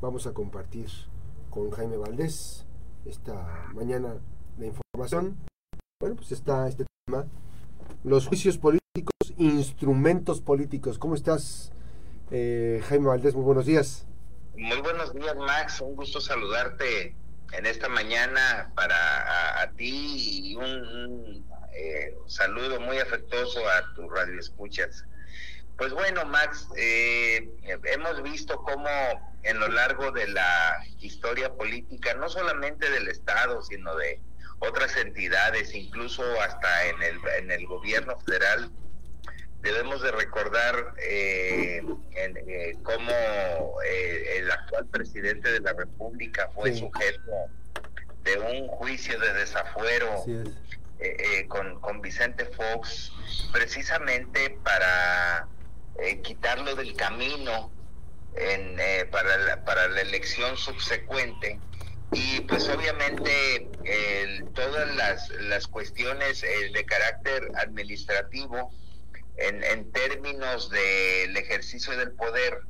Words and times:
vamos 0.00 0.26
a 0.26 0.32
compartir 0.32 0.88
con 1.50 1.70
Jaime 1.70 1.96
Valdés 1.96 2.64
esta 3.04 3.68
mañana 3.74 4.16
de 4.56 4.66
información. 4.68 5.36
Bueno, 6.00 6.16
pues 6.16 6.32
está 6.32 6.68
este 6.68 6.86
tema, 7.06 7.26
los 8.04 8.26
juicios 8.26 8.56
políticos, 8.56 9.34
instrumentos 9.36 10.40
políticos. 10.40 10.98
¿Cómo 10.98 11.14
estás, 11.14 11.72
eh, 12.30 12.82
Jaime 12.88 13.08
Valdés? 13.08 13.34
Muy 13.34 13.44
buenos 13.44 13.66
días. 13.66 14.06
Muy 14.56 14.80
buenos 14.80 15.14
días, 15.14 15.36
Max. 15.36 15.80
Un 15.80 15.96
gusto 15.96 16.20
saludarte 16.20 17.14
en 17.52 17.66
esta 17.66 17.88
mañana 17.88 18.72
para 18.74 19.62
a, 19.62 19.70
ti 19.72 20.50
y 20.50 20.56
un, 20.56 21.44
eh, 21.74 22.16
saludo 22.26 22.80
muy 22.80 22.98
afectuoso 22.98 23.60
a 23.68 23.94
tu 23.94 24.08
radio 24.08 24.38
escuchas. 24.38 25.04
Pues 25.80 25.94
bueno, 25.94 26.26
Max, 26.26 26.68
eh, 26.76 27.48
hemos 27.62 28.22
visto 28.22 28.62
cómo 28.64 28.86
en 29.42 29.58
lo 29.58 29.66
largo 29.68 30.12
de 30.12 30.28
la 30.28 30.76
historia 30.98 31.54
política, 31.54 32.12
no 32.12 32.28
solamente 32.28 32.90
del 32.90 33.08
Estado, 33.08 33.62
sino 33.62 33.96
de 33.96 34.20
otras 34.58 34.94
entidades, 34.98 35.74
incluso 35.74 36.22
hasta 36.42 36.84
en 36.84 37.02
el, 37.02 37.18
en 37.38 37.50
el 37.50 37.66
gobierno 37.66 38.20
federal, 38.20 38.70
debemos 39.62 40.02
de 40.02 40.10
recordar 40.12 40.92
eh, 40.98 41.82
eh 42.14 42.76
cómo 42.82 43.80
eh, 43.82 44.36
el 44.36 44.50
actual 44.50 44.84
presidente 44.88 45.50
de 45.50 45.60
la 45.60 45.72
República 45.72 46.50
fue 46.54 46.74
sujeto 46.74 47.46
de 48.22 48.38
un 48.38 48.68
juicio 48.68 49.18
de 49.18 49.32
desafuero 49.32 50.26
eh, 50.98 51.46
con, 51.48 51.80
con 51.80 52.02
Vicente 52.02 52.44
Fox, 52.44 53.12
precisamente 53.54 54.58
para 54.62 55.48
quitarlo 56.22 56.74
del 56.74 56.94
camino 56.94 57.70
en, 58.36 58.76
para, 59.10 59.36
la, 59.38 59.64
para 59.64 59.88
la 59.88 60.00
elección 60.00 60.56
subsecuente. 60.56 61.58
Y 62.12 62.40
pues 62.40 62.68
obviamente 62.68 63.68
todas 64.54 64.94
las, 64.96 65.28
las 65.30 65.66
cuestiones 65.68 66.40
de 66.40 66.84
carácter 66.84 67.52
administrativo 67.56 68.72
en, 69.40 69.92
términos 69.92 70.70
del 70.70 71.36
ejercicio 71.36 71.96
del 71.96 72.12
poder, 72.12 72.60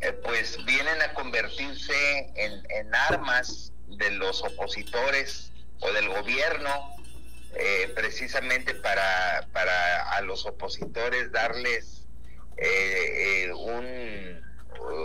eh, 0.00 0.12
pues 0.12 0.64
vienen 0.64 1.02
a 1.02 1.12
convertirse 1.14 2.32
en, 2.36 2.94
armas 2.94 3.72
de 3.88 4.10
los 4.12 4.42
opositores 4.42 5.52
o 5.80 5.92
del 5.92 6.08
gobierno, 6.08 6.70
eh, 7.54 7.92
precisamente 7.94 8.74
para, 8.74 9.48
para 9.52 10.10
a 10.12 10.20
los 10.22 10.46
opositores 10.46 11.32
darles 11.32 11.97
eh, 12.58 13.52
un, 13.52 14.40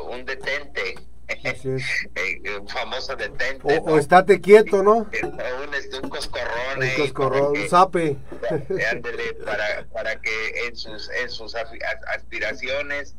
un 0.09 0.25
detente 0.25 0.95
un 2.59 2.67
famoso 2.67 3.15
detente. 3.15 3.81
O, 3.85 3.97
estate 3.97 4.41
quieto, 4.41 4.83
¿no? 4.83 4.97
Un, 5.23 5.73
este, 5.73 5.99
un 5.99 6.09
coscorrón. 6.09 6.81
Un 6.81 6.89
coscorrón, 6.97 7.57
un 7.57 7.69
zape. 7.69 8.17
para, 9.45 9.85
para 9.91 10.21
que 10.21 10.67
en 10.67 10.75
sus, 10.75 11.09
en 11.09 11.29
sus 11.29 11.55
aspiraciones 11.55 13.15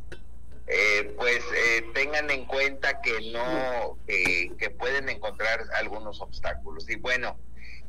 eh, 0.67 1.15
pues 1.17 1.43
eh, 1.55 1.85
tengan 1.93 2.31
en 2.31 2.47
cuenta 2.47 3.03
que 3.03 3.33
no, 3.33 3.99
que 4.07 4.71
pueden 4.79 5.09
encontrar 5.09 5.65
algunos 5.75 6.21
obstáculos. 6.21 6.89
Y 6.89 6.97
bueno, 6.97 7.39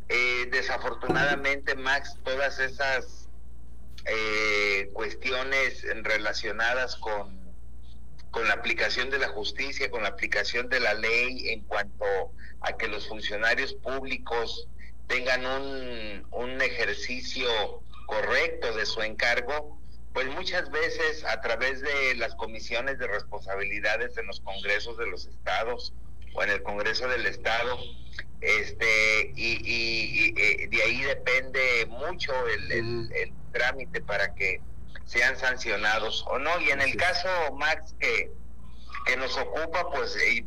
eh, 0.09 0.47
desafortunadamente, 0.51 1.75
Max, 1.75 2.17
todas 2.23 2.59
esas 2.59 3.24
cuestiones 4.93 5.83
relacionadas 6.03 6.95
con 6.97 7.45
con 8.35 8.49
la 8.49 8.55
aplicación 8.55 9.09
de 9.09 9.17
la 9.17 9.29
justicia, 9.29 9.89
con 9.89 10.03
la 10.03 10.09
aplicación 10.09 10.67
de 10.67 10.81
la 10.81 10.93
ley 10.93 11.51
en 11.51 11.61
cuanto 11.61 12.05
a 12.59 12.75
que 12.75 12.89
los 12.89 13.07
funcionarios 13.07 13.75
públicos 13.75 14.67
tengan 15.07 15.45
un, 15.45 16.27
un 16.31 16.61
ejercicio 16.61 17.47
correcto 18.07 18.75
de 18.75 18.85
su 18.85 19.01
encargo, 19.01 19.79
pues 20.13 20.27
muchas 20.27 20.69
veces 20.69 21.23
a 21.23 21.39
través 21.39 21.79
de 21.79 22.15
las 22.15 22.35
comisiones 22.35 22.99
de 22.99 23.07
responsabilidades 23.07 24.17
en 24.17 24.27
los 24.27 24.41
congresos 24.41 24.97
de 24.97 25.07
los 25.07 25.27
estados 25.27 25.93
o 26.33 26.43
en 26.43 26.49
el 26.49 26.61
Congreso 26.61 27.07
del 27.07 27.25
Estado, 27.27 27.79
este, 28.41 29.31
y, 29.33 29.61
y, 29.63 30.33
eh, 30.37 30.67
de 30.69 30.83
ahí 30.83 31.01
depende 31.03 31.85
mucho 31.85 32.33
el, 32.47 32.71
el 33.13 33.33
trámite 33.55 34.01
para 34.01 34.35
que 34.35 34.61
sean 35.05 35.37
sancionados 35.37 36.25
o 36.27 36.37
no. 36.37 36.59
Y 36.59 36.69
en 36.69 36.81
el 36.81 36.95
caso, 36.97 37.29
Max, 37.53 37.95
que, 37.99 38.31
que 39.05 39.17
nos 39.17 39.37
ocupa, 39.37 39.89
pues 39.91 40.15
eh, 40.17 40.45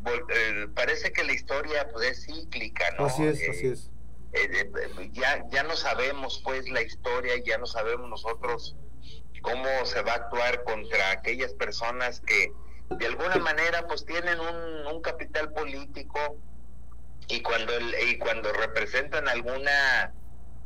parece 0.75 1.13
que 1.13 1.25
la 1.25 1.33
historia 1.33 1.89
pues, 1.91 2.11
es 2.11 2.27
cíclica, 2.27 2.85
¿no? 2.99 3.07
Así 3.07 3.25
es, 3.25 3.41
así 3.49 3.67
eh, 3.67 3.73
es. 3.73 3.91
Eh, 4.33 5.11
ya, 5.13 5.43
ya 5.51 5.63
no 5.63 5.75
sabemos 5.75 6.43
pues 6.45 6.69
la 6.69 6.83
historia, 6.83 7.33
ya 7.45 7.57
no 7.57 7.67
sabemos 7.67 8.11
nosotros 8.11 8.77
cómo 9.41 9.67
se 9.87 10.03
va 10.03 10.13
a 10.13 10.17
actuar 10.17 10.65
contra 10.65 11.13
aquellas 11.13 11.55
personas 11.55 12.21
que 12.21 12.53
de 12.91 13.07
alguna 13.07 13.37
manera 13.37 13.87
pues 13.87 14.05
tienen 14.05 14.39
un, 14.39 14.87
un 14.87 15.01
capital 15.01 15.53
político 15.53 16.37
y 17.29 17.41
cuando 17.41 17.73
y 18.07 18.19
cuando 18.19 18.53
representan 18.53 19.29
alguna 19.29 20.13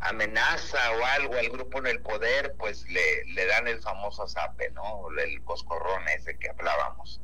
amenaza 0.03 0.79
o 0.93 1.05
algo 1.05 1.35
al 1.35 1.49
grupo 1.49 1.79
en 1.79 1.87
el 1.87 2.01
poder, 2.01 2.55
pues 2.59 2.89
le, 2.89 3.25
le 3.27 3.47
dan 3.47 3.69
el 3.69 3.81
famoso 3.81 4.27
zape, 4.29 4.71
¿no? 4.71 5.09
El 5.19 5.43
coscorrón 5.45 6.07
ese 6.09 6.37
que 6.39 6.51
hablábamos. 6.51 7.21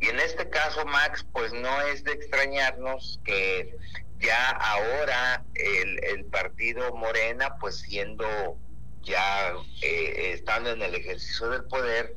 Y 0.00 0.08
en 0.08 0.20
este 0.20 0.48
caso, 0.48 0.84
Max, 0.84 1.26
pues 1.32 1.52
no 1.52 1.80
es 1.82 2.04
de 2.04 2.12
extrañarnos 2.12 3.20
que 3.24 3.76
ya 4.18 4.50
ahora 4.50 5.44
el, 5.54 6.04
el 6.04 6.24
partido 6.26 6.94
Morena, 6.94 7.56
pues 7.58 7.78
siendo 7.80 8.58
ya 9.02 9.54
eh, 9.82 10.32
estando 10.34 10.70
en 10.70 10.82
el 10.82 10.94
ejercicio 10.94 11.48
del 11.48 11.64
poder, 11.64 12.14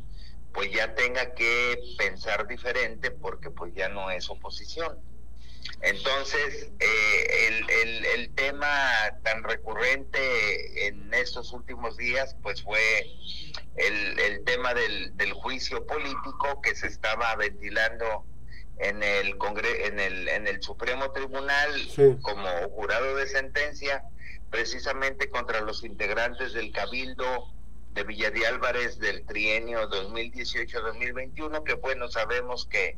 pues 0.54 0.72
ya 0.72 0.94
tenga 0.96 1.34
que 1.34 1.78
pensar 1.98 2.48
diferente 2.48 3.12
porque 3.12 3.50
pues 3.50 3.74
ya 3.74 3.88
no 3.88 4.12
es 4.12 4.30
oposición. 4.30 5.00
Entonces, 5.84 6.72
eh, 6.80 7.48
el, 7.48 8.06
el, 8.06 8.36
tema 8.36 9.18
tan 9.24 9.44
recurrente 9.44 10.88
en 10.88 11.12
estos 11.14 11.54
últimos 11.54 11.98
días, 11.98 12.36
pues 12.44 12.62
fue 12.62 12.80
el, 13.78 14.20
el 14.20 14.44
tema 14.44 14.76
del, 14.76 15.18
del, 15.18 15.34
juicio 15.34 15.86
político 15.88 16.62
que 16.62 16.76
se 16.76 16.86
estaba 16.86 17.36
ventilando 17.36 18.26
en 18.78 19.02
el 19.02 19.38
Congre 19.38 19.88
en 19.88 20.00
el, 20.00 20.28
en 20.28 20.48
el 20.48 20.62
Supremo 20.62 21.12
Tribunal 21.12 21.70
como 22.22 22.48
jurado 22.70 23.16
de 23.16 23.28
sentencia, 23.28 24.04
precisamente 24.50 25.30
contra 25.30 25.62
los 25.62 25.84
integrantes 25.84 26.54
del 26.54 26.72
Cabildo 26.72 27.54
de 27.94 28.04
Villa 28.04 28.32
de 28.32 28.46
Álvarez 28.48 29.00
del 29.00 29.26
trienio 29.26 29.90
2018-2021, 29.90 31.64
que 31.64 31.74
bueno, 31.74 32.08
sabemos 32.10 32.66
que 32.66 32.98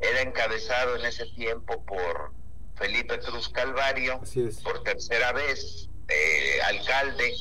era 0.00 0.22
encabezado 0.22 0.96
en 0.96 1.04
ese 1.04 1.26
tiempo 1.26 1.84
por 1.84 2.32
Felipe 2.76 3.18
Cruz 3.20 3.48
Calvario, 3.50 4.20
por 4.62 4.82
tercera 4.82 5.32
vez, 5.32 5.88
eh, 6.08 6.62
alcalde, 6.62 7.34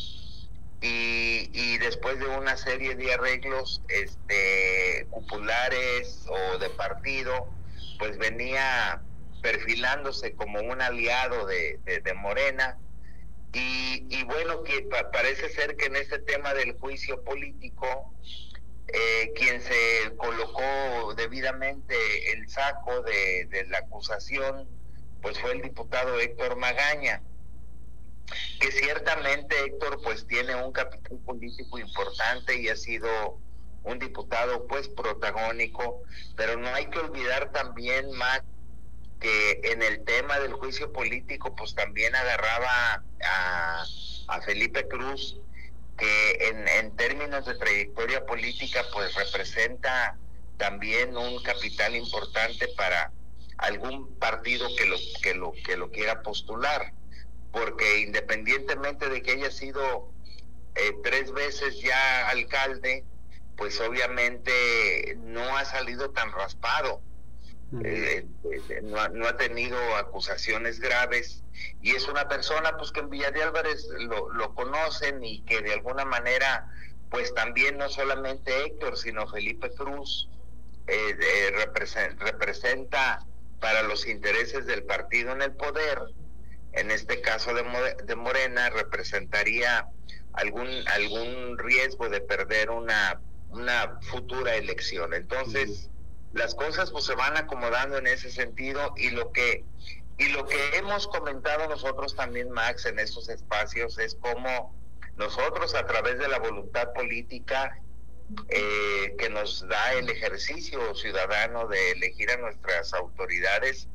y, 0.82 1.50
y, 1.52 1.78
después 1.80 2.20
de 2.20 2.28
una 2.28 2.56
serie 2.56 2.96
de 2.96 3.14
arreglos 3.14 3.82
este, 3.90 5.06
populares 5.10 6.26
o 6.30 6.58
de 6.58 6.70
partido, 6.70 7.50
pues 7.98 8.18
venía 8.18 9.02
perfilándose 9.42 10.34
como 10.36 10.62
un 10.62 10.82
aliado 10.82 11.46
de, 11.48 11.80
de, 11.86 12.14
Morena. 12.14 12.78
Y, 13.52 14.06
y, 14.10 14.24
bueno, 14.24 14.64
que 14.64 14.88
parece 15.12 15.50
ser 15.50 15.76
que 15.76 15.88
en 15.88 15.98
este 15.98 16.20
tema 16.20 16.54
del 16.54 16.74
juicio 16.74 17.24
político, 17.24 18.14
eh, 18.94 19.34
quien 19.36 19.62
se 19.62 20.16
colocó 20.18 21.14
debidamente 21.16 21.96
el 22.34 22.50
saco 22.50 23.02
de, 23.02 23.66
la 23.70 23.80
acusación, 23.80 24.68
pues 25.22 25.40
fue 25.40 25.52
el 25.52 25.62
diputado 25.62 26.20
Héctor 26.20 26.56
Magaña, 26.56 27.22
que 28.60 28.72
ciertamente 28.72 29.56
Héctor 29.66 30.02
pues 30.04 30.26
tiene 30.28 30.56
un 30.56 30.72
capital 30.72 31.18
político 31.20 31.78
importante 31.78 32.60
y 32.60 32.70
ha 32.70 32.76
sido 32.76 33.40
un 33.84 34.00
diputado 34.00 34.66
pues 34.68 34.88
protagónico, 34.88 36.02
pero 36.36 36.58
no 36.58 36.74
hay 36.74 36.88
que 36.88 37.00
olvidar 37.00 37.52
también, 37.52 38.12
Mac, 38.12 38.44
que 39.20 39.62
en 39.64 39.84
el 39.84 40.04
tema 40.04 40.40
del 40.40 40.54
juicio 40.54 40.92
político 40.92 41.56
pues 41.56 41.76
también 41.76 42.16
agarraba 42.16 43.04
a, 43.24 43.86
a 44.30 44.42
Felipe 44.42 44.88
Cruz 44.88 45.40
que 46.00 46.48
en, 46.48 46.68
en 46.68 46.96
términos 46.96 47.46
de 47.46 47.56
trayectoria 47.56 48.26
política 48.26 48.84
pues 48.94 49.14
representa 49.16 50.18
también 50.58 51.16
un 51.16 51.42
capital 51.44 51.96
importante 51.96 52.68
para 52.70 53.12
algún 53.58 54.18
partido 54.18 54.68
que 54.78 54.86
lo 54.86 54.98
que 55.22 55.36
lo 55.36 55.52
que 55.66 55.78
lo 55.78 55.92
quiera 55.92 56.22
postular. 56.22 56.94
Porque 57.52 58.00
independientemente 58.00 59.10
de 59.10 59.22
que 59.22 59.32
haya 59.32 59.52
sido 59.52 60.12
eh, 60.76 60.94
tres 61.04 61.32
veces 61.32 61.82
ya 61.82 62.30
alcalde 62.30 63.04
pues 63.58 63.80
obviamente 63.82 65.18
no 65.18 65.58
ha 65.58 65.66
salido 65.66 66.12
tan 66.12 66.32
raspado 66.32 67.02
eh, 67.84 68.26
eh, 68.44 68.82
no, 68.82 69.00
ha, 69.00 69.10
no, 69.10 69.28
ha, 69.28 69.38
tenido 69.38 69.78
acusaciones 69.96 70.80
graves. 70.80 71.44
Y 71.82 71.92
es 71.92 72.08
una 72.08 72.28
persona 72.28 72.76
pues 72.78 72.92
que 72.92 73.02
en 73.02 73.10
Villa 73.10 73.32
de 73.32 73.44
Álvarez 73.44 73.88
lo, 74.00 74.30
lo 74.34 74.56
conocen 74.56 75.24
y 75.24 75.42
que 75.42 75.62
de 75.62 75.74
alguna 75.74 76.06
manera 76.06 76.68
pues 77.12 77.34
también 77.34 77.78
no 77.78 77.90
solamente 77.90 78.66
Héctor 78.66 78.98
sino 78.98 79.28
Felipe 79.28 79.72
Cruz 79.72 80.30
eh, 80.88 81.16
representa, 81.56 82.26
representa 82.26 83.26
para 83.60 83.84
los 83.84 84.08
intereses 84.08 84.66
del 84.66 84.84
partido 84.84 85.32
en 85.32 85.42
el 85.42 85.52
poder. 85.52 86.00
En 86.74 86.92
este 86.92 87.22
caso 87.22 87.54
de, 87.54 87.64
de 88.04 88.16
Morena 88.16 88.70
representaría 88.70 89.88
algún 90.34 90.68
algún 90.88 91.58
riesgo 91.58 92.10
de 92.10 92.22
perder 92.22 92.72
una 92.72 93.22
una 93.50 94.00
futura 94.02 94.56
elección. 94.56 95.14
Entonces 95.14 95.90
las 96.34 96.56
cosas 96.56 96.92
pues 96.92 97.06
se 97.06 97.16
van 97.16 97.38
acomodando 97.38 97.98
en 97.98 98.08
ese 98.08 98.32
sentido 98.32 98.94
y 98.98 99.10
lo 99.10 99.32
que 99.32 99.66
y 100.18 100.30
lo 100.30 100.46
que 100.46 100.78
hemos 100.78 101.08
comentado 101.08 101.68
nosotros 101.68 102.16
también 102.16 102.52
Max 102.52 102.86
en 102.86 103.00
estos 103.00 103.30
espacios 103.30 103.98
es 103.98 104.16
cómo 104.16 104.76
nosotros 105.16 105.74
a 105.76 105.86
través 105.86 106.20
de 106.20 106.28
la 106.28 106.40
voluntad 106.40 106.94
política 106.94 107.80
eh, 108.50 109.16
que 109.18 109.30
nos 109.30 109.68
da 109.68 109.94
el 109.94 110.10
ejercicio 110.10 110.94
ciudadano 110.94 111.68
de 111.68 111.92
elegir 111.92 112.30
a 112.32 112.38
nuestras 112.38 112.94
autoridades 112.94 113.88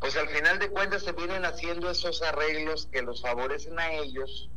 pues 0.00 0.16
al 0.16 0.28
final 0.28 0.58
de 0.58 0.68
cuentas 0.68 1.02
se 1.02 1.12
vienen 1.12 1.44
haciendo 1.44 1.90
esos 1.90 2.20
arreglos 2.22 2.88
que 2.92 3.02
los 3.02 3.22
favorecen 3.22 3.78
a 3.78 3.92
ellos 3.92 4.50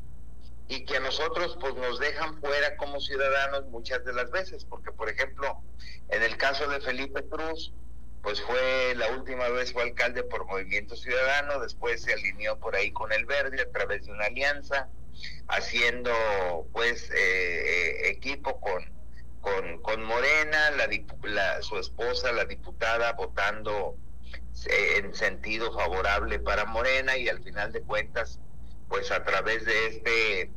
y 0.67 0.85
que 0.85 0.97
a 0.97 0.99
nosotros 0.99 1.57
pues 1.59 1.75
nos 1.75 1.99
dejan 1.99 2.39
fuera 2.39 2.75
como 2.77 2.99
ciudadanos 2.99 3.65
muchas 3.65 4.03
de 4.05 4.13
las 4.13 4.31
veces, 4.31 4.65
porque 4.65 4.91
por 4.91 5.09
ejemplo, 5.09 5.61
en 6.09 6.23
el 6.23 6.37
caso 6.37 6.67
de 6.67 6.79
Felipe 6.79 7.23
Cruz, 7.27 7.73
pues 8.21 8.41
fue 8.41 8.95
la 8.95 9.09
última 9.09 9.49
vez 9.49 9.73
fue 9.73 9.83
alcalde 9.83 10.23
por 10.23 10.45
Movimiento 10.45 10.95
Ciudadano, 10.95 11.59
después 11.59 12.01
se 12.01 12.13
alineó 12.13 12.57
por 12.57 12.75
ahí 12.75 12.91
con 12.91 13.11
el 13.11 13.25
Verde 13.25 13.61
a 13.61 13.69
través 13.69 14.05
de 14.05 14.11
una 14.11 14.25
alianza, 14.25 14.87
haciendo 15.49 16.13
pues 16.71 17.09
eh, 17.11 17.15
eh, 17.15 18.09
equipo 18.09 18.61
con, 18.61 18.85
con, 19.41 19.81
con 19.81 20.03
Morena, 20.03 20.71
la, 20.71 20.87
la, 21.23 21.61
su 21.61 21.77
esposa, 21.77 22.31
la 22.31 22.45
diputada, 22.45 23.11
votando 23.11 23.97
eh, 24.69 24.99
en 24.99 25.13
sentido 25.13 25.73
favorable 25.73 26.39
para 26.39 26.63
Morena 26.63 27.17
y 27.17 27.27
al 27.27 27.43
final 27.43 27.73
de 27.73 27.81
cuentas 27.81 28.39
pues 28.93 29.09
a 29.11 29.23
través 29.23 29.65
de 29.65 29.87
este 29.87 30.51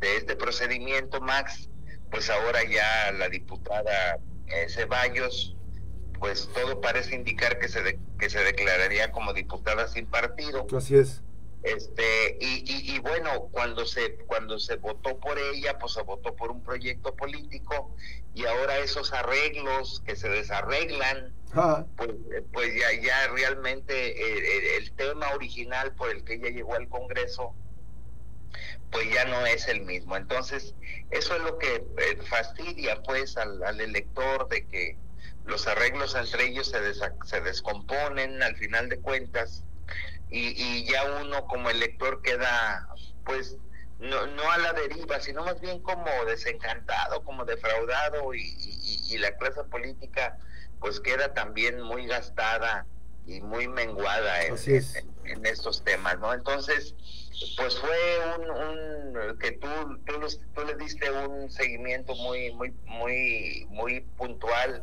de 0.00 0.16
este 0.16 0.34
procedimiento 0.34 1.20
Max 1.20 1.70
pues 2.10 2.28
ahora 2.30 2.58
ya 2.68 3.12
la 3.12 3.28
diputada 3.28 4.18
eh, 4.48 4.66
Ceballos 4.68 5.56
pues 6.18 6.50
todo 6.52 6.80
parece 6.80 7.14
indicar 7.14 7.60
que 7.60 7.68
se 7.68 8.00
que 8.18 8.28
se 8.28 8.40
declararía 8.42 9.12
como 9.12 9.32
diputada 9.32 9.86
sin 9.86 10.06
partido. 10.06 10.66
Así 10.76 10.96
es. 10.96 11.22
Este 11.62 12.36
y, 12.40 12.64
y, 12.66 12.96
y, 12.96 12.98
bueno 12.98 13.50
cuando 13.52 13.86
se 13.86 14.16
cuando 14.26 14.58
se 14.58 14.76
votó 14.76 15.20
por 15.20 15.38
ella 15.38 15.78
pues 15.78 15.92
se 15.92 16.02
votó 16.02 16.34
por 16.34 16.50
un 16.50 16.64
proyecto 16.64 17.14
político 17.14 17.94
y 18.34 18.46
ahora 18.46 18.78
esos 18.78 19.12
arreglos 19.12 20.02
que 20.04 20.16
se 20.16 20.28
desarreglan 20.28 21.32
pues, 21.96 22.10
pues 22.52 22.74
ya 22.74 23.00
ya 23.00 23.28
realmente 23.28 23.94
eh, 23.94 24.76
el 24.76 24.90
tema 24.92 25.30
original 25.34 25.94
por 25.94 26.10
el 26.10 26.24
que 26.24 26.34
ella 26.34 26.50
llegó 26.50 26.74
al 26.74 26.88
Congreso 26.88 27.54
pues 28.90 29.12
ya 29.12 29.24
no 29.24 29.44
es 29.46 29.68
el 29.68 29.82
mismo. 29.82 30.16
Entonces, 30.16 30.74
eso 31.10 31.36
es 31.36 31.42
lo 31.42 31.58
que 31.58 31.84
eh, 31.98 32.18
fastidia 32.28 33.02
pues 33.02 33.36
al, 33.36 33.80
elector 33.80 34.48
de 34.48 34.66
que 34.66 34.96
los 35.44 35.66
arreglos 35.66 36.14
entre 36.14 36.46
ellos 36.46 36.68
se, 36.70 36.78
se 36.94 37.40
descomponen 37.40 38.42
al 38.42 38.56
final 38.56 38.88
de 38.88 38.98
cuentas 38.98 39.64
y, 40.28 40.84
ya 40.90 41.04
uno 41.20 41.46
como 41.46 41.70
elector 41.70 42.20
queda 42.20 42.88
pues 43.24 43.56
no, 44.00 44.26
no 44.26 44.50
a 44.50 44.58
la 44.58 44.72
deriva, 44.72 45.20
sino 45.20 45.44
más 45.44 45.60
bien 45.60 45.80
como 45.80 46.10
desencantado, 46.26 47.22
como 47.22 47.44
defraudado 47.44 48.34
y, 48.34 48.56
y 49.08 49.18
la 49.18 49.36
clase 49.36 49.62
política 49.64 50.36
pues 50.80 51.00
queda 51.00 51.32
también 51.32 51.80
muy 51.80 52.06
gastada 52.06 52.86
y 53.26 53.40
muy 53.40 53.66
menguada 53.66 54.42
en, 54.42 54.56
en, 55.24 55.46
estos 55.46 55.82
temas, 55.82 56.18
¿no? 56.20 56.32
Entonces, 56.32 56.94
pues 57.56 57.78
fue 57.78 57.98
un, 58.38 58.50
un 58.50 59.38
que 59.38 59.52
tú, 59.52 59.68
tú, 60.06 60.64
le 60.64 60.74
diste 60.76 61.10
un 61.10 61.50
seguimiento 61.50 62.14
muy, 62.14 62.52
muy, 62.52 62.72
muy, 62.84 63.66
muy 63.70 64.00
puntual 64.16 64.82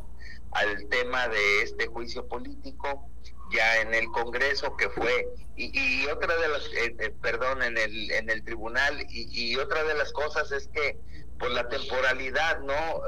al 0.52 0.88
tema 0.88 1.28
de 1.28 1.62
este 1.62 1.86
juicio 1.86 2.26
político 2.28 3.08
ya 3.50 3.80
en 3.80 3.92
el 3.92 4.06
Congreso 4.06 4.76
que 4.76 4.88
fue 4.88 5.28
y, 5.56 5.70
y 5.74 6.06
otra 6.06 6.36
de 6.36 6.48
las 6.48 6.64
eh, 6.66 6.96
eh, 6.98 7.14
perdón 7.20 7.62
en 7.62 7.76
el 7.76 8.10
en 8.12 8.30
el 8.30 8.42
tribunal 8.44 9.04
y, 9.10 9.52
y, 9.52 9.56
otra 9.56 9.84
de 9.84 9.94
las 9.94 10.12
cosas 10.12 10.50
es 10.52 10.68
que 10.68 10.98
por 11.38 11.50
la 11.50 11.68
temporalidad 11.68 12.60
no 12.60 13.02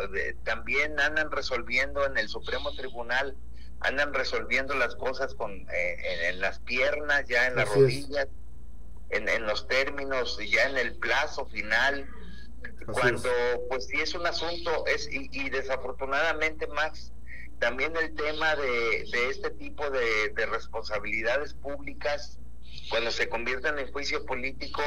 también 0.45 0.99
andan 1.01 1.31
resolviendo 1.31 2.05
en 2.05 2.19
el 2.19 2.29
Supremo 2.29 2.75
Tribunal 2.75 3.37
andan 3.81 4.15
resolviendo 4.15 4.75
las 4.75 4.95
cosas 4.97 5.35
con 5.35 5.53
eh, 5.53 6.29
en, 6.29 6.41
las 6.41 6.59
piernas, 6.61 7.25
ya 7.29 7.47
en 7.47 7.57
las 7.57 7.69
rodillas, 7.69 8.29
en, 9.11 9.29
en, 9.29 9.47
los 9.47 9.67
términos, 9.69 10.39
ya 10.51 10.69
en 10.69 10.77
el 10.77 10.95
plazo 10.97 11.47
final. 11.47 12.09
cuando, 12.93 13.31
pues 13.69 13.87
sí 13.87 14.01
es 14.01 14.15
un 14.15 14.27
asunto, 14.27 14.87
es 14.87 15.09
y, 15.11 15.51
desafortunadamente, 15.51 16.67
Max, 16.69 17.13
también 17.59 17.97
el 17.97 18.15
tema 18.15 18.55
de, 18.57 19.05
de 19.11 19.31
este 19.31 19.51
tipo 19.51 19.89
de, 19.91 20.31
de 20.31 20.47
responsabilidades 20.47 21.55
públicas, 21.55 22.39
cuando 22.91 23.11
se 23.11 23.29
convierten 23.29 23.79
en 23.79 23.91
juicio 23.93 24.25
político, 24.27 24.83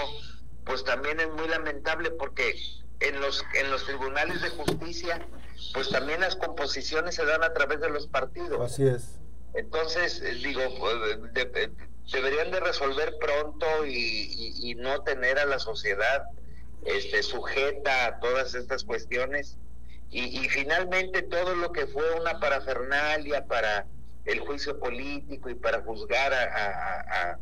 pues 0.65 0.83
también 0.83 1.19
es 1.19 1.29
muy 1.29 1.47
lamentable 1.47 2.11
porque 2.11 2.55
en 2.99 3.19
los, 3.19 3.43
en 3.55 3.71
los 3.71 3.85
tribunales 3.85 4.41
de 4.41 4.49
justicia 4.49 5.25
pues 5.73 5.89
también 5.89 6.21
las 6.21 6.35
composiciones 6.35 7.15
se 7.15 7.25
dan 7.25 7.43
a 7.43 7.53
través 7.53 7.79
de 7.79 7.89
los 7.89 8.07
partidos. 8.07 8.59
Así 8.71 8.87
es. 8.87 9.19
Entonces, 9.53 10.21
eh, 10.21 10.35
digo, 10.35 10.61
eh, 10.61 11.71
deberían 12.11 12.51
de 12.51 12.59
resolver 12.59 13.15
pronto 13.19 13.85
y, 13.85 14.75
no 14.77 15.01
tener 15.03 15.39
a 15.39 15.45
la 15.45 15.59
sociedad 15.59 16.23
este, 16.85 17.21
sujeta 17.23 18.05
a 18.05 18.19
todas 18.19 18.55
estas 18.55 18.83
cuestiones. 18.83 19.57
Y, 20.11 20.47
finalmente 20.49 21.21
todo 21.21 21.55
lo 21.55 21.71
que 21.71 21.85
fue 21.87 22.19
una 22.19 22.39
parafernalia 22.39 23.45
para 23.45 23.85
el 24.25 24.39
juicio 24.39 24.79
político 24.79 25.49
y 25.49 25.55
para 25.55 25.81
juzgar 25.81 26.33
a, 26.33 27.37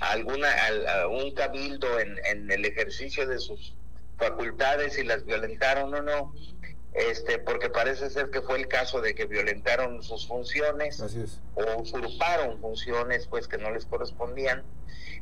alguna 0.00 0.48
a, 0.88 1.08
un 1.08 1.34
cabildo 1.34 1.98
en, 1.98 2.18
en 2.24 2.50
el 2.50 2.64
ejercicio 2.64 3.26
de 3.26 3.38
sus 3.38 3.74
facultades 4.18 4.96
y 4.98 5.04
las 5.04 5.24
violentaron 5.24 5.94
o 5.94 6.02
no, 6.02 6.34
este, 6.96 7.38
porque 7.38 7.68
parece 7.68 8.08
ser 8.08 8.30
que 8.30 8.40
fue 8.40 8.56
el 8.58 8.68
caso 8.68 9.02
de 9.02 9.14
que 9.14 9.26
violentaron 9.26 10.02
sus 10.02 10.26
funciones 10.26 10.98
o 11.54 11.80
usurparon 11.82 12.58
funciones 12.60 13.26
pues 13.26 13.46
que 13.46 13.58
no 13.58 13.70
les 13.70 13.84
correspondían, 13.84 14.64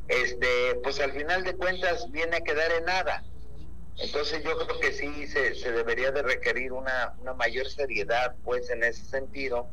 este, 0.07 0.75
pues 0.83 1.01
al 1.01 1.11
final 1.11 1.43
de 1.43 1.55
cuentas 1.55 2.09
viene 2.11 2.37
a 2.37 2.41
quedar 2.41 2.71
en 2.71 2.85
nada. 2.85 3.25
Entonces 3.97 4.41
yo 4.43 4.57
creo 4.57 4.79
que 4.79 4.93
sí 4.93 5.27
se, 5.27 5.55
se 5.55 5.71
debería 5.73 6.11
de 6.11 6.21
requerir 6.21 6.71
una, 6.71 7.13
una 7.19 7.33
mayor 7.33 7.67
seriedad 7.67 8.35
pues 8.45 8.69
en 8.69 8.83
ese 8.83 9.03
sentido, 9.05 9.69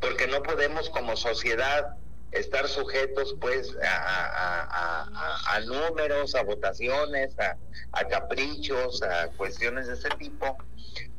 porque 0.00 0.26
no 0.26 0.42
podemos 0.42 0.88
como 0.88 1.16
sociedad 1.16 1.96
estar 2.32 2.66
sujetos 2.66 3.36
pues 3.40 3.76
a, 3.82 5.60
números, 5.66 6.34
a 6.34 6.42
votaciones, 6.42 7.36
a, 7.38 8.08
caprichos, 8.08 9.02
a 9.02 9.28
cuestiones 9.36 9.86
de 9.86 9.94
ese 9.94 10.08
tipo, 10.18 10.56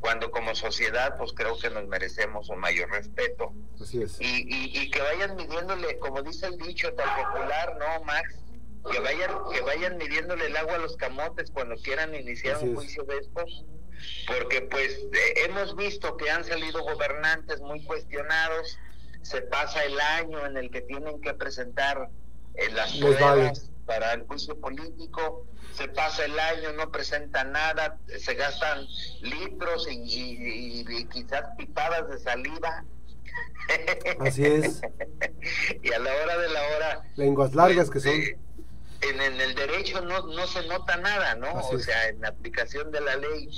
cuando 0.00 0.30
como 0.30 0.54
sociedad 0.54 1.16
pues 1.16 1.32
creo 1.32 1.58
que 1.58 1.70
nos 1.70 1.86
merecemos 1.86 2.48
un 2.50 2.58
mayor 2.58 2.90
respeto. 2.90 3.52
Así 3.80 4.02
es. 4.02 4.20
Y, 4.20 4.46
y, 4.48 4.90
que 4.90 5.00
vayan 5.00 5.36
midiéndole, 5.36 5.98
como 5.98 6.22
dice 6.22 6.46
el 6.46 6.58
dicho 6.58 6.92
tan 6.94 7.08
popular, 7.24 7.76
¿no, 7.78 8.04
Max? 8.04 8.40
Que 8.90 9.00
vayan, 9.00 9.30
que 9.52 9.60
vayan 9.62 9.96
midiéndole 9.96 10.46
el 10.46 10.56
agua 10.56 10.74
a 10.74 10.78
los 10.78 10.96
camotes 10.96 11.50
cuando 11.50 11.76
quieran 11.76 12.14
iniciar 12.14 12.58
un 12.62 12.74
juicio 12.74 13.02
de 13.04 13.18
estos, 13.18 13.64
porque 14.26 14.60
pues 14.62 14.92
eh, 14.92 15.44
hemos 15.46 15.74
visto 15.74 16.16
que 16.18 16.30
han 16.30 16.44
salido 16.44 16.82
gobernantes 16.82 17.60
muy 17.60 17.82
cuestionados, 17.84 18.78
se 19.24 19.40
pasa 19.40 19.82
el 19.84 19.98
año 19.98 20.44
en 20.46 20.56
el 20.56 20.70
que 20.70 20.82
tienen 20.82 21.20
que 21.20 21.32
presentar 21.32 22.10
eh, 22.54 22.70
las 22.72 22.92
pruebas 22.92 23.70
para 23.86 24.12
el 24.12 24.22
juicio 24.24 24.58
político, 24.60 25.46
se 25.74 25.88
pasa 25.88 26.26
el 26.26 26.38
año, 26.38 26.72
no 26.72 26.92
presentan 26.92 27.52
nada, 27.52 27.98
se 28.18 28.34
gastan 28.34 28.86
litros 29.22 29.88
y, 29.90 30.84
quizás 31.10 31.44
pipadas 31.56 32.08
de 32.08 32.18
saliva. 32.18 32.84
Así 34.20 34.44
es. 34.44 34.82
y 35.82 35.92
a 35.92 35.98
la 35.98 36.14
hora 36.22 36.38
de 36.38 36.48
la 36.50 36.60
hora... 36.76 37.02
Lenguas 37.16 37.54
largas 37.54 37.90
que 37.90 38.00
son... 38.00 38.12
Eh, 38.12 38.38
en, 39.00 39.20
el 39.20 39.54
derecho 39.54 40.00
no, 40.02 40.26
no 40.26 40.46
se 40.46 40.66
nota 40.66 40.96
nada, 40.98 41.34
¿no? 41.34 41.52
o 41.54 41.78
sea, 41.78 42.08
en 42.08 42.20
la 42.20 42.28
aplicación 42.28 42.90
de 42.90 43.00
la 43.00 43.16
ley 43.16 43.48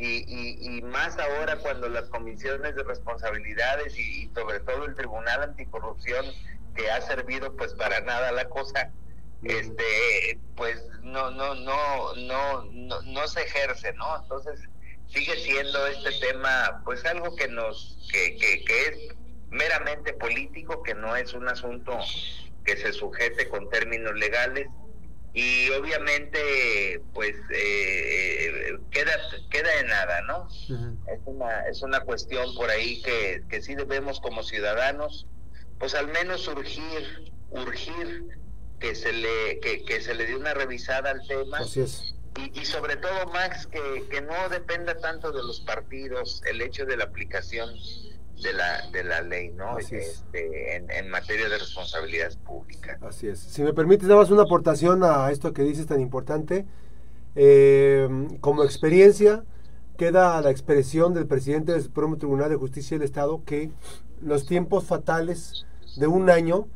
y, 0.00 0.76
y, 0.78 0.82
más 0.82 1.18
ahora 1.18 1.56
cuando 1.56 1.88
las 1.88 2.08
comisiones 2.08 2.74
de 2.74 2.82
responsabilidades 2.84 3.98
y, 3.98 4.30
sobre 4.34 4.60
todo 4.60 4.86
el 4.86 4.94
Tribunal 4.94 5.42
Anticorrupción 5.42 6.24
que 6.74 6.90
ha 6.90 7.02
servido 7.02 7.54
pues 7.56 7.74
para 7.74 8.00
nada 8.00 8.32
la 8.32 8.48
cosa, 8.48 8.90
este 9.42 10.38
pues 10.56 10.82
no 11.02 11.30
no 11.30 11.54
no 11.54 12.14
no 12.14 12.64
no, 12.64 13.02
no 13.02 13.28
se 13.28 13.42
ejerce, 13.42 13.92
¿no? 13.94 14.22
Entonces 14.22 14.60
sigue 15.08 15.36
siendo 15.36 15.86
este 15.86 16.12
tema 16.20 16.80
pues 16.84 17.04
algo 17.04 17.36
que 17.36 17.48
nos 17.48 18.08
que, 18.10 18.36
que, 18.36 18.64
que 18.64 18.82
es 18.86 19.16
meramente 19.50 20.14
político, 20.14 20.82
que 20.82 20.94
no 20.94 21.14
es 21.14 21.34
un 21.34 21.48
asunto 21.48 21.98
que 22.64 22.76
se 22.76 22.92
sujete 22.92 23.48
con 23.48 23.68
términos 23.68 24.14
legales 24.14 24.66
y 25.32 25.70
obviamente 25.70 27.00
pues 27.12 27.36
eh, 27.50 27.99
nada 30.68 30.90
es 31.08 31.20
una 31.26 31.60
es 31.68 31.82
una 31.82 32.00
cuestión 32.00 32.54
por 32.54 32.70
ahí 32.70 33.02
que, 33.02 33.42
que 33.48 33.62
sí 33.62 33.74
debemos 33.74 34.20
como 34.20 34.42
ciudadanos 34.42 35.26
pues 35.78 35.94
al 35.94 36.08
menos 36.08 36.46
urgir 36.48 37.32
urgir 37.50 38.38
que 38.78 38.94
se 38.94 39.12
le 39.12 39.60
que, 39.60 39.84
que 39.84 40.00
se 40.00 40.14
le 40.14 40.26
dé 40.26 40.36
una 40.36 40.54
revisada 40.54 41.10
al 41.10 41.26
tema 41.26 41.58
Así 41.58 41.80
es. 41.80 42.14
Y, 42.38 42.60
y, 42.60 42.64
sobre 42.64 42.94
todo 42.96 43.26
Max 43.32 43.66
que, 43.66 44.06
que 44.08 44.20
no 44.20 44.48
dependa 44.50 44.96
tanto 44.98 45.32
de 45.32 45.42
los 45.42 45.60
partidos 45.60 46.42
el 46.48 46.62
hecho 46.62 46.86
de 46.86 46.96
la 46.96 47.04
aplicación 47.04 47.70
de 48.40 48.52
la, 48.52 48.88
de 48.90 49.04
la 49.04 49.20
ley, 49.22 49.50
¿no? 49.50 49.78
Este, 49.78 50.76
en, 50.76 50.90
en, 50.90 51.08
materia 51.10 51.48
de 51.48 51.58
responsabilidades 51.58 52.36
públicas. 52.36 52.98
Así 53.02 53.28
es. 53.28 53.38
Si 53.38 53.62
me 53.62 53.72
permites, 53.72 54.08
dabas 54.08 54.30
una 54.30 54.42
aportación 54.42 55.02
a 55.04 55.30
esto 55.30 55.52
que 55.52 55.62
dices 55.62 55.86
tan 55.86 56.00
importante. 56.00 56.66
Eh, 57.36 58.08
como 58.40 58.64
experiencia, 58.64 59.44
queda 60.00 60.40
la 60.40 60.50
expresión 60.50 61.12
del 61.12 61.26
presidente 61.26 61.72
del 61.72 61.82
Supremo 61.82 62.16
Tribunal 62.16 62.48
de 62.48 62.56
Justicia 62.56 62.96
del 62.96 63.04
Estado 63.04 63.42
que 63.44 63.70
los 64.22 64.46
tiempos 64.46 64.84
fatales 64.84 65.66
de 65.98 66.06
un 66.06 66.30
año, 66.30 66.68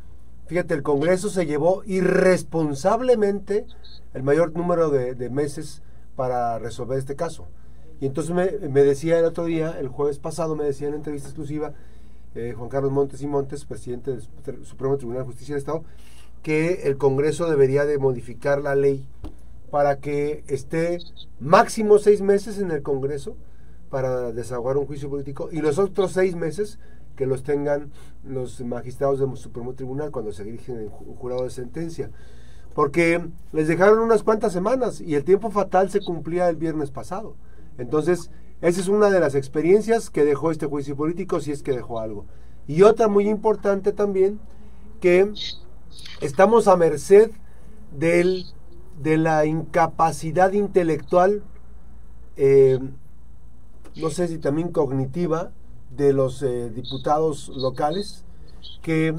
fíjate, 0.47 0.75
el 0.75 0.83
Congreso 0.83 1.31
se 1.31 1.47
llevó 1.47 1.83
irresponsablemente 1.87 3.65
el 4.13 4.25
mayor 4.25 4.55
número 4.55 4.91
de, 4.91 5.31
meses 5.31 5.81
para 6.17 6.59
resolver 6.59 6.99
este 6.99 7.17
caso. 7.17 7.47
Y 7.99 8.05
entonces 8.05 8.35
me, 8.35 8.69
me, 8.69 8.83
decía 8.83 9.19
el 9.19 9.25
otro 9.25 9.47
día, 9.47 9.75
el 9.81 9.89
jueves 9.89 10.19
pasado, 10.19 10.55
me 10.55 10.65
decía 10.65 10.89
en 10.89 10.95
entrevista 10.95 11.29
exclusiva, 11.29 11.73
eh, 12.35 12.53
Juan 12.55 12.69
Carlos 12.69 12.93
Montes 12.93 13.23
y 13.23 13.27
Montes, 13.27 13.65
presidente 13.65 14.19
del 14.45 14.67
Supremo 14.67 14.99
Tribunal 14.99 15.23
de 15.23 15.29
Justicia 15.29 15.55
del 15.55 15.61
Estado, 15.61 15.83
que 16.43 16.83
el 16.83 16.99
Congreso 16.99 17.49
debería 17.49 17.87
de 17.87 17.97
modificar 17.97 18.61
la 18.61 18.75
ley 18.75 19.07
para 19.75 19.99
que 19.99 20.45
esté 20.47 21.01
máximo 21.41 21.99
seis 21.99 22.21
meses 22.21 22.61
en 22.61 22.71
el 22.71 22.83
Congreso 22.83 23.35
para 23.91 24.31
desahogar 24.31 24.77
un 24.77 24.87
juicio 24.87 25.11
político 25.11 25.49
y 25.51 25.63
los 25.63 25.81
otros 25.81 26.13
seis 26.13 26.37
meses 26.37 26.79
que 27.17 27.27
los 27.27 27.43
tengan 27.43 27.91
los 28.23 28.61
magistrados 28.61 29.19
del 29.19 29.37
Supremo 29.37 29.75
Tribunal 29.75 30.13
cuando 30.13 30.31
se 30.31 30.45
dirigen 30.45 30.79
en 30.79 30.91
jurado 30.91 31.43
de 31.43 31.51
sentencia. 31.51 32.13
Porque 32.73 33.21
les 33.51 33.67
dejaron 33.67 33.99
unas 33.99 34.23
cuantas 34.23 34.53
semanas 34.53 35.01
y 35.01 35.17
el 35.17 35.25
tiempo 35.25 35.51
fatal 35.51 35.91
se 35.91 36.05
cumplía 36.05 36.49
el 36.49 36.55
viernes 36.55 36.93
pasado. 36.93 37.35
Entonces, 37.77 38.31
esa 38.61 38.81
es 38.81 38.87
una 38.87 39.11
de 39.11 39.19
las 39.19 39.35
experiencias 39.35 40.09
que 40.09 40.25
dejó 40.25 40.53
este 40.53 40.67
juicio 40.67 40.95
político, 40.95 41.41
si 41.41 41.51
es 41.51 41.65
que 41.65 41.73
dejó 41.73 41.99
algo. 41.99 42.27
Y 42.69 42.83
otra 42.83 43.09
muy 43.09 43.29
importante 43.29 43.91
también, 43.91 44.39
que 45.01 45.33
estamos 46.21 46.69
a 46.69 46.77
merced 46.77 47.33
del, 47.91 48.45
de 49.01 49.19
la 49.19 49.47
incapacidad 49.47 50.53
intelectual, 50.53 51.43
eh, 52.37 52.79
no 53.97 54.11
sé 54.11 54.29
si 54.29 54.39
también 54.39 54.71
cognitiva, 54.71 55.51
de 55.97 56.13
los 56.13 56.43
eh, 56.43 56.71
diputados 56.71 57.49
locales, 57.49 58.25
que 58.83 59.15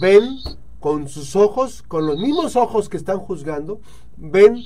ven 0.00 0.38
con 0.80 1.08
sus 1.08 1.36
ojos, 1.36 1.82
con 1.82 2.06
los 2.06 2.18
mismos 2.18 2.56
ojos 2.56 2.88
que 2.88 2.96
están 2.96 3.18
juzgando, 3.18 3.80
ven 4.16 4.56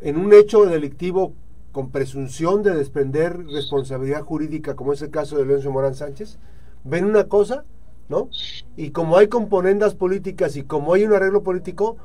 en 0.00 0.18
un 0.18 0.32
hecho 0.32 0.66
delictivo 0.66 1.32
con 1.72 1.90
presunción 1.90 2.62
de 2.62 2.74
desprender 2.74 3.46
responsabilidad 3.46 4.22
jurídica, 4.22 4.76
como 4.76 4.92
es 4.92 5.02
el 5.02 5.10
caso 5.10 5.36
de 5.36 5.46
Leoncio 5.46 5.72
Morán 5.72 5.94
Sánchez, 5.94 6.38
ven 6.84 7.04
una 7.04 7.24
cosa, 7.24 7.64
¿no? 8.08 8.28
Y 8.76 8.90
como 8.90 9.16
hay 9.16 9.28
componendas 9.28 9.94
políticas 9.94 10.56
y 10.56 10.64
como 10.64 10.94
hay 10.94 11.04
un 11.04 11.12
arreglo 11.12 11.42
político, 11.42 11.96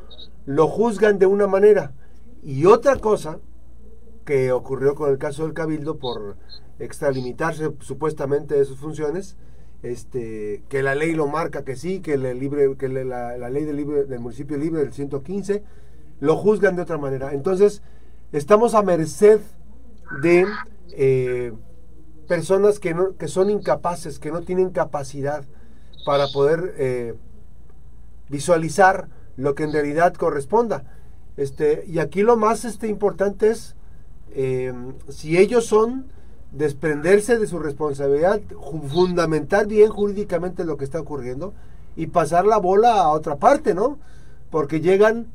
lo 0.45 0.67
juzgan 0.67 1.19
de 1.19 1.25
una 1.25 1.47
manera. 1.47 1.93
Y 2.43 2.65
otra 2.65 2.97
cosa 2.97 3.39
que 4.25 4.51
ocurrió 4.51 4.95
con 4.95 5.09
el 5.09 5.17
caso 5.17 5.43
del 5.43 5.53
Cabildo 5.53 5.97
por 5.97 6.37
extralimitarse 6.79 7.71
supuestamente 7.79 8.55
de 8.55 8.65
sus 8.65 8.77
funciones, 8.77 9.35
este, 9.81 10.63
que 10.69 10.83
la 10.83 10.95
ley 10.95 11.13
lo 11.13 11.27
marca 11.27 11.63
que 11.63 11.75
sí, 11.75 11.99
que, 11.99 12.17
le 12.17 12.33
libre, 12.33 12.75
que 12.77 12.89
la, 12.89 13.49
ley 13.49 13.65
del, 13.65 13.77
libre, 13.77 14.05
del 14.05 14.19
municipio 14.19 14.57
libre 14.57 14.81
del 14.81 14.93
115, 14.93 15.63
lo 16.19 16.35
juzgan 16.35 16.75
de 16.75 16.83
otra 16.83 16.97
manera. 16.97 17.33
Entonces, 17.33 17.81
estamos 18.31 18.75
a 18.75 18.83
merced 18.83 19.39
de 20.21 20.45
eh, 20.91 21.53
personas 22.27 22.79
que, 22.79 22.93
no, 22.93 23.15
que 23.17 23.27
son 23.27 23.49
incapaces, 23.49 24.19
que 24.19 24.31
no 24.31 24.41
tienen 24.41 24.69
capacidad 24.69 25.45
para 26.05 26.27
poder 26.27 26.75
eh, 26.77 27.15
visualizar 28.29 29.07
lo 29.37 29.55
que 29.55 29.63
en 29.63 29.73
realidad 29.73 30.13
corresponda. 30.13 30.83
Este, 31.37 31.83
y 31.87 31.99
aquí 31.99 32.21
lo 32.21 32.35
más 32.35 32.65
este, 32.65 32.87
importante 32.87 33.49
es 33.49 33.75
eh, 34.31 34.73
si 35.09 35.37
ellos 35.37 35.65
son 35.65 36.07
desprenderse 36.51 37.37
de 37.37 37.47
su 37.47 37.59
responsabilidad, 37.59 38.41
fundamentar 38.87 39.67
bien 39.67 39.89
jurídicamente 39.89 40.65
lo 40.65 40.77
que 40.77 40.85
está 40.85 40.99
ocurriendo 40.99 41.53
y 41.95 42.07
pasar 42.07 42.45
la 42.45 42.57
bola 42.57 43.01
a 43.01 43.09
otra 43.09 43.37
parte, 43.37 43.73
¿no? 43.73 43.99
Porque 44.49 44.81
llegan 44.81 45.27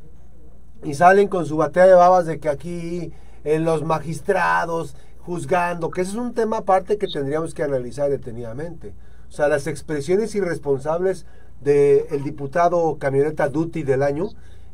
y 0.83 0.95
salen 0.95 1.29
con 1.29 1.47
su 1.47 1.57
batea 1.57 1.87
de 1.87 1.95
babas 1.95 2.27
de 2.27 2.39
que 2.39 2.49
aquí 2.49 3.13
en 3.45 3.65
los 3.65 3.85
magistrados 3.85 4.97
juzgando, 5.21 5.91
que 5.91 6.03
ese 6.03 6.13
es 6.13 6.17
un 6.17 6.35
tema 6.35 6.59
aparte 6.59 6.99
que 6.99 7.07
tendríamos 7.07 7.55
que 7.55 7.63
analizar 7.63 8.11
detenidamente. 8.11 8.93
O 9.29 9.33
sea, 9.33 9.49
las 9.49 9.67
expresiones 9.67 10.35
irresponsables 10.35 11.27
del 11.61 12.05
el 12.11 12.25
diputado 12.25 12.99
camioneta 12.99 13.49
Duty 13.49 13.83
del 13.83 14.03
año, 14.03 14.29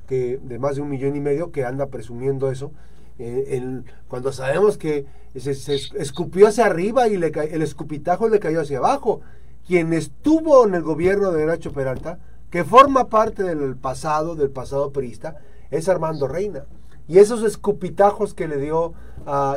que 0.06 0.38
de 0.42 0.58
más 0.58 0.76
de 0.76 0.82
un 0.82 0.90
millón 0.90 1.16
y 1.16 1.20
medio, 1.20 1.52
que 1.52 1.64
anda 1.64 1.86
presumiendo 1.86 2.50
eso, 2.50 2.72
eh, 3.18 3.82
cuando 4.08 4.32
sabemos 4.32 4.78
que 4.78 5.06
se, 5.36 5.74
escupió 5.74 6.48
hacia 6.48 6.66
arriba 6.66 7.08
y 7.08 7.16
le, 7.16 7.28
el 7.28 7.62
escupitajo 7.62 8.28
le 8.28 8.40
cayó 8.40 8.62
hacia 8.62 8.78
abajo. 8.78 9.20
Quien 9.66 9.92
estuvo 9.92 10.66
en 10.66 10.74
el 10.74 10.82
gobierno 10.82 11.30
de 11.30 11.46
Nacho 11.46 11.72
Peralta, 11.72 12.18
que 12.50 12.64
forma 12.64 13.08
parte 13.08 13.42
del 13.44 13.76
pasado, 13.76 14.34
del 14.34 14.50
pasado 14.50 14.90
perista, 14.90 15.36
es 15.70 15.88
Armando 15.88 16.26
Reina. 16.26 16.64
Y 17.06 17.18
esos 17.18 17.42
escupitajos 17.42 18.34
que 18.34 18.48
le 18.48 18.56
dio, 18.56 18.94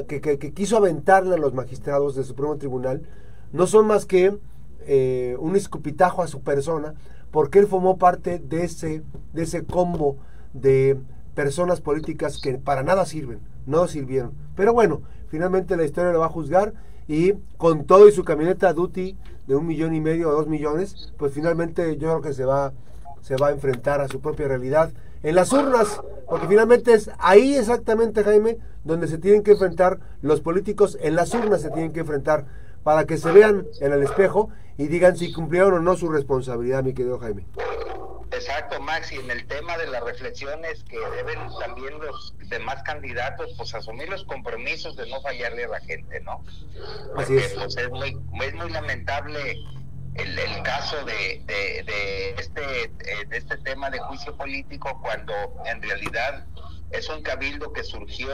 que, 0.07 0.53
quiso 0.53 0.77
aventarle 0.77 1.35
a 1.35 1.39
los 1.39 1.53
magistrados 1.53 2.15
del 2.15 2.25
Supremo 2.25 2.57
Tribunal, 2.57 3.03
no 3.51 3.67
son 3.67 3.87
más 3.87 4.05
que 4.05 4.37
eh, 4.87 5.35
un 5.39 5.55
escupitajo 5.55 6.21
a 6.21 6.27
su 6.27 6.41
persona, 6.41 6.93
porque 7.31 7.59
él 7.59 7.67
formó 7.67 7.97
parte 7.97 8.39
de 8.39 8.63
ese, 8.63 9.03
de 9.33 9.43
ese 9.43 9.63
combo 9.65 10.17
de 10.53 10.97
personas 11.33 11.81
políticas 11.81 12.39
que 12.39 12.53
para 12.55 12.83
nada 12.83 13.05
sirven, 13.05 13.39
no 13.65 13.87
sirvieron. 13.87 14.33
Pero 14.55 14.73
bueno, 14.73 15.01
finalmente 15.29 15.75
la 15.75 15.83
historia 15.83 16.11
lo 16.11 16.19
va 16.19 16.27
a 16.27 16.29
juzgar 16.29 16.73
y 17.07 17.33
con 17.57 17.85
todo 17.85 18.07
y 18.07 18.11
su 18.11 18.23
camioneta 18.23 18.73
Duty 18.73 19.17
de 19.47 19.55
un 19.55 19.65
millón 19.65 19.93
y 19.93 20.01
medio 20.01 20.29
o 20.29 20.33
dos 20.33 20.47
millones, 20.47 21.13
pues 21.17 21.33
finalmente 21.33 21.97
yo 21.97 22.09
creo 22.09 22.21
que 22.21 22.33
se 22.33 22.45
va, 22.45 22.73
se 23.21 23.35
va 23.35 23.47
a 23.47 23.51
enfrentar 23.51 23.99
a 23.99 24.07
su 24.07 24.21
propia 24.21 24.47
realidad 24.47 24.91
en 25.23 25.35
las 25.35 25.51
urnas, 25.53 26.01
porque 26.29 26.47
finalmente 26.47 26.93
es 26.93 27.09
ahí 27.17 27.55
exactamente, 27.55 28.23
Jaime, 28.23 28.57
donde 28.83 29.07
se 29.07 29.17
tienen 29.17 29.41
que 29.41 29.51
enfrentar 29.51 29.99
los 30.21 30.41
políticos, 30.41 30.97
en 31.01 31.15
las 31.15 31.33
urnas 31.33 31.61
se 31.61 31.69
tienen 31.71 31.93
que 31.93 32.01
enfrentar 32.01 32.45
para 32.83 33.05
que 33.05 33.17
se 33.17 33.31
vean 33.31 33.65
en 33.79 33.93
el 33.93 34.03
espejo 34.03 34.49
y 34.77 34.87
digan 34.87 35.17
si 35.17 35.31
cumplieron 35.31 35.73
o 35.73 35.79
no 35.79 35.95
su 35.95 36.09
responsabilidad, 36.09 36.83
mi 36.83 36.93
querido 36.93 37.19
Jaime. 37.19 37.45
Exacto, 38.31 38.81
Max, 38.81 39.11
y 39.11 39.17
en 39.17 39.29
el 39.29 39.45
tema 39.45 39.77
de 39.77 39.87
las 39.87 40.03
reflexiones 40.03 40.83
que 40.85 40.97
deben 41.15 41.39
también 41.59 41.99
los 41.99 42.33
demás 42.49 42.81
candidatos 42.83 43.53
pues 43.57 43.73
asumir 43.75 44.09
los 44.09 44.25
compromisos 44.25 44.95
de 44.95 45.07
no 45.07 45.21
fallarle 45.21 45.65
a 45.65 45.67
la 45.67 45.79
gente, 45.81 46.19
¿no? 46.21 46.43
Porque, 47.15 47.21
Así 47.21 47.37
es. 47.37 47.53
Pues, 47.53 47.77
es 47.77 47.89
muy, 47.91 48.17
es 48.41 48.53
muy 48.55 48.71
lamentable 48.71 49.55
el, 50.15 50.39
el 50.39 50.63
caso 50.63 51.05
de, 51.05 51.43
de, 51.45 51.83
de 51.83 52.29
este, 52.31 52.83
eh, 52.83 53.25
de 53.29 53.37
este 53.37 53.57
tema 53.57 53.91
de 53.91 53.99
juicio 53.99 54.35
político 54.35 54.99
cuando 55.01 55.33
en 55.65 55.81
realidad 55.81 56.45
es 56.91 57.09
un 57.09 57.21
cabildo 57.21 57.71
que 57.71 57.83
surgió 57.83 58.33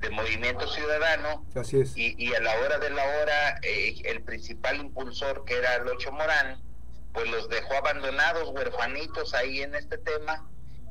de 0.00 0.10
movimiento 0.10 0.66
ciudadano 0.68 1.44
Así 1.54 1.80
es. 1.80 1.96
Y, 1.96 2.14
y, 2.18 2.34
a 2.34 2.40
la 2.40 2.54
hora 2.60 2.78
de 2.78 2.90
la 2.90 3.02
hora 3.02 3.58
eh, 3.62 4.00
el 4.04 4.22
principal 4.22 4.76
impulsor 4.76 5.44
que 5.44 5.56
era 5.56 5.78
Locho 5.78 6.12
Morán 6.12 6.60
pues 7.12 7.30
los 7.30 7.48
dejó 7.48 7.74
abandonados 7.74 8.48
huerfanitos 8.50 9.34
ahí 9.34 9.62
en 9.62 9.74
este 9.74 9.98
tema 9.98 10.46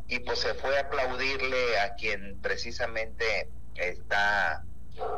y 0.07 0.19
pues 0.19 0.39
se 0.39 0.53
fue 0.55 0.77
a 0.77 0.81
aplaudirle 0.81 1.79
a 1.79 1.95
quien 1.95 2.37
precisamente 2.41 3.49
está 3.75 4.63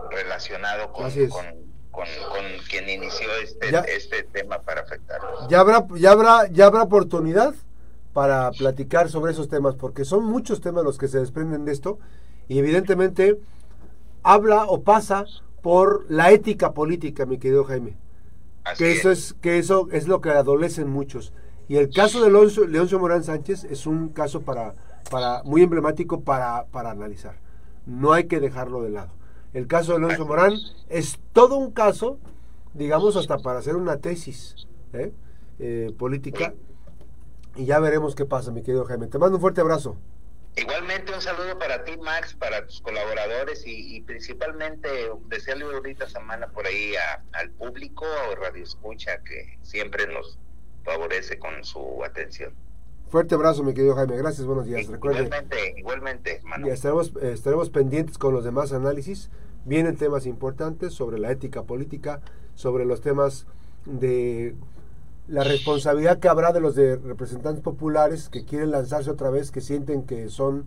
relacionado 0.09 0.91
con, 0.91 1.11
con, 1.29 1.45
con, 1.91 2.05
quien 2.69 2.89
inició 2.89 3.29
este, 3.41 3.69
este 3.95 4.23
tema 4.23 4.61
para 4.61 4.81
afectar. 4.81 5.21
Ya 5.49 5.59
habrá, 5.59 5.85
ya 5.95 6.11
habrá, 6.11 6.47
ya 6.49 6.65
habrá 6.65 6.83
oportunidad 6.83 7.53
para 8.13 8.51
platicar 8.51 9.09
sobre 9.09 9.31
esos 9.31 9.47
temas, 9.47 9.75
porque 9.75 10.05
son 10.05 10.25
muchos 10.25 10.61
temas 10.61 10.83
los 10.83 10.97
que 10.97 11.07
se 11.07 11.19
desprenden 11.19 11.65
de 11.65 11.71
esto, 11.71 11.99
y 12.47 12.59
evidentemente 12.59 13.37
habla 14.23 14.65
o 14.65 14.81
pasa 14.81 15.25
por 15.61 16.05
la 16.09 16.31
ética 16.31 16.73
política, 16.73 17.25
mi 17.25 17.37
querido 17.37 17.63
Jaime. 17.65 17.97
que 18.77 18.91
eso 18.91 19.11
es. 19.11 19.33
que 19.41 19.57
eso 19.57 19.87
es 19.91 20.07
lo 20.07 20.21
que 20.21 20.29
adolecen 20.29 20.89
muchos. 20.89 21.33
Y 21.67 21.77
el 21.77 21.93
caso 21.93 22.23
de 22.23 22.31
Leoncio 22.31 22.99
Morán 22.99 23.23
Sánchez 23.23 23.63
es 23.65 23.85
un 23.85 24.09
caso 24.09 24.41
para, 24.41 24.75
para 25.11 25.43
muy 25.43 25.61
emblemático 25.61 26.21
para, 26.21 26.65
para 26.65 26.91
analizar. 26.91 27.35
No 27.85 28.13
hay 28.13 28.25
que 28.25 28.39
dejarlo 28.39 28.81
de 28.81 28.89
lado. 28.89 29.11
El 29.53 29.67
caso 29.67 29.93
de 29.93 29.99
Leoncio 29.99 30.25
Morán 30.25 30.53
es 30.89 31.19
todo 31.33 31.57
un 31.57 31.71
caso, 31.71 32.17
digamos, 32.73 33.15
hasta 33.15 33.37
para 33.37 33.59
hacer 33.59 33.75
una 33.75 33.97
tesis 33.97 34.67
¿eh? 34.93 35.11
Eh, 35.59 35.93
política. 35.97 36.53
Y 37.55 37.65
ya 37.65 37.79
veremos 37.79 38.15
qué 38.15 38.25
pasa, 38.25 38.51
mi 38.51 38.61
querido 38.61 38.85
Jaime. 38.85 39.07
Te 39.07 39.19
mando 39.19 39.37
un 39.37 39.41
fuerte 39.41 39.61
abrazo. 39.61 39.95
Igualmente 40.55 41.13
un 41.13 41.21
saludo 41.21 41.57
para 41.57 41.83
ti, 41.83 41.95
Max, 41.97 42.33
para 42.33 42.65
tus 42.65 42.81
colaboradores 42.81 43.63
y, 43.65 44.01
principalmente 44.01 44.89
desearle 45.27 45.65
una 45.65 45.79
bonita 45.79 46.09
semana 46.09 46.47
por 46.47 46.65
ahí 46.65 46.93
al 47.33 47.51
público, 47.51 48.05
Radio 48.41 48.63
Escucha, 48.63 49.21
que 49.23 49.57
siempre 49.61 50.07
nos 50.07 50.37
favorece 50.83 51.39
con 51.39 51.63
su 51.63 52.03
atención. 52.03 52.53
Fuerte 53.09 53.35
abrazo, 53.35 53.63
mi 53.63 53.73
querido 53.73 53.95
Jaime. 53.95 54.17
Gracias, 54.17 54.45
buenos 54.45 54.65
días. 54.65 54.81
igualmente, 54.81 55.73
igualmente, 55.77 56.37
hermano. 56.37 56.67
Y 56.67 56.71
estaremos, 56.71 57.15
estaremos 57.21 57.69
pendientes 57.69 58.17
con 58.17 58.33
los 58.33 58.43
demás 58.43 58.71
análisis. 58.71 59.29
Vienen 59.65 59.97
temas 59.97 60.25
importantes 60.25 60.93
sobre 60.93 61.19
la 61.19 61.31
ética 61.31 61.63
política, 61.63 62.21
sobre 62.55 62.85
los 62.85 63.01
temas 63.01 63.47
de 63.85 64.55
la 65.29 65.43
responsabilidad 65.43 66.17
que 66.17 66.27
habrá 66.27 66.51
de 66.51 66.59
los 66.59 66.75
de 66.75 66.95
representantes 66.95 67.63
populares 67.63 68.29
que 68.29 68.45
quieren 68.45 68.71
lanzarse 68.71 69.11
otra 69.11 69.29
vez, 69.29 69.51
que 69.51 69.61
sienten 69.61 70.03
que 70.03 70.29
son 70.29 70.65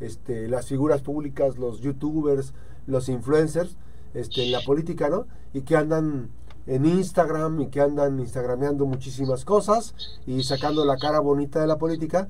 este, 0.00 0.48
las 0.48 0.66
figuras 0.66 1.00
públicas, 1.00 1.56
los 1.56 1.80
youtubers, 1.80 2.52
los 2.86 3.08
influencers, 3.08 3.76
este, 4.12 4.44
en 4.44 4.52
la 4.52 4.60
política, 4.60 5.08
¿no? 5.08 5.26
Y 5.54 5.62
que 5.62 5.76
andan 5.76 6.28
en 6.66 6.84
Instagram 6.84 7.62
y 7.62 7.68
que 7.68 7.80
andan 7.80 8.20
instagrameando 8.20 8.84
muchísimas 8.84 9.46
cosas 9.46 9.94
y 10.26 10.42
sacando 10.42 10.84
la 10.84 10.98
cara 10.98 11.20
bonita 11.20 11.60
de 11.60 11.66
la 11.66 11.78
política, 11.78 12.28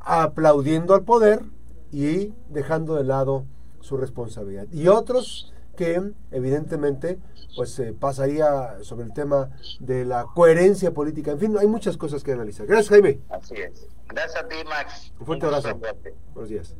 aplaudiendo 0.00 0.94
al 0.94 1.04
poder 1.04 1.44
y 1.92 2.34
dejando 2.50 2.96
de 2.96 3.04
lado 3.04 3.44
su 3.80 3.96
responsabilidad. 3.96 4.66
Y 4.72 4.88
otros 4.88 5.52
que 5.76 6.12
evidentemente 6.30 7.18
pues 7.56 7.78
eh, 7.78 7.94
pasaría 7.98 8.82
sobre 8.82 9.04
el 9.04 9.12
tema 9.12 9.50
de 9.80 10.04
la 10.04 10.26
coherencia 10.34 10.92
política. 10.92 11.32
En 11.32 11.38
fin, 11.38 11.56
hay 11.58 11.66
muchas 11.66 11.96
cosas 11.96 12.22
que 12.22 12.32
analizar. 12.32 12.66
Gracias, 12.66 12.88
Jaime. 12.88 13.20
Así 13.28 13.54
es. 13.54 13.88
Gracias 14.08 14.44
a 14.44 14.48
ti, 14.48 14.56
Max. 14.68 15.12
Un 15.18 15.26
fuerte 15.26 15.46
abrazo. 15.46 15.78
Buenos 16.34 16.48
días. 16.48 16.76